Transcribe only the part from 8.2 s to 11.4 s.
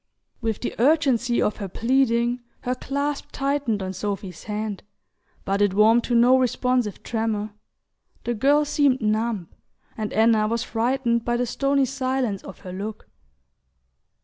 the girl seemed numb, and Anna was frightened by